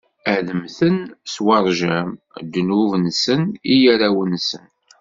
[0.35, 0.97] Ad mmten
[1.33, 2.09] s uṛjam:
[2.47, 4.65] ddnub-nsen i yirawen-nsen.